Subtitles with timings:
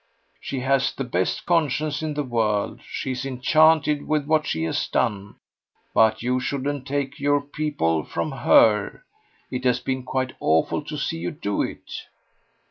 [0.39, 5.35] She has the best conscience in the world; she's enchanted with what she has done;
[5.93, 9.05] but you shouldn't take your people from HER.
[9.51, 12.07] It has been quite awful to see you do it."